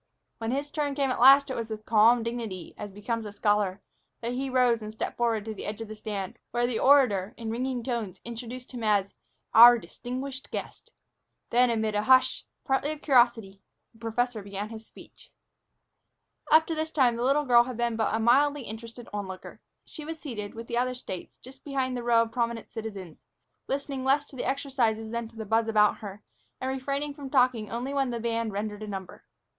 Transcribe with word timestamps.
When 0.39 0.49
his 0.49 0.71
turn 0.71 0.95
came 0.95 1.11
at 1.11 1.19
last, 1.19 1.51
it 1.51 1.55
was 1.55 1.69
with 1.69 1.85
calm 1.85 2.23
dignity, 2.23 2.73
as 2.75 2.91
becomes 2.91 3.23
a 3.23 3.31
scholar, 3.31 3.83
that 4.21 4.31
he 4.31 4.49
rose 4.49 4.81
and 4.81 4.91
stepped 4.91 5.15
forward 5.15 5.45
to 5.45 5.53
the 5.53 5.67
edge 5.67 5.79
of 5.79 5.87
the 5.87 5.93
stand, 5.95 6.39
where 6.49 6.65
the 6.65 6.79
orator, 6.79 7.35
in 7.37 7.51
ringing 7.51 7.83
tones, 7.83 8.19
introduced 8.25 8.71
him 8.73 8.83
as 8.83 9.13
"our 9.53 9.77
distinguished 9.77 10.49
guest." 10.49 10.91
Then, 11.51 11.69
amid 11.69 11.93
a 11.93 12.01
hush, 12.01 12.47
partly 12.65 12.91
of 12.93 13.03
curiosity, 13.03 13.61
the 13.93 13.99
professor 13.99 14.41
began 14.41 14.69
his 14.69 14.87
speech. 14.87 15.31
Up 16.49 16.65
to 16.65 16.73
this 16.73 16.89
time 16.89 17.15
the 17.15 17.21
little 17.23 17.45
girl 17.45 17.65
had 17.65 17.77
been 17.77 17.95
but 17.95 18.11
a 18.11 18.17
mildly 18.19 18.63
interested 18.63 19.07
onlooker. 19.13 19.61
She 19.85 20.03
was 20.03 20.17
seated, 20.17 20.55
with 20.55 20.65
the 20.65 20.79
other 20.79 20.95
States, 20.95 21.37
just 21.43 21.63
behind 21.63 21.95
the 21.95 22.01
row 22.01 22.23
of 22.23 22.31
prominent 22.31 22.71
citizens, 22.71 23.19
listening 23.67 24.03
less 24.03 24.25
to 24.25 24.35
the 24.35 24.45
exercises 24.49 25.11
than 25.11 25.27
to 25.27 25.35
the 25.35 25.45
buzz 25.45 25.67
about 25.67 25.99
her, 25.99 26.23
and 26.59 26.71
refraining 26.71 27.13
from 27.13 27.29
talking 27.29 27.69
only 27.71 27.93
when 27.93 28.09
the 28.09 28.19
band 28.19 28.51
rendered 28.51 28.81
a 28.81 28.87
number. 28.87 29.25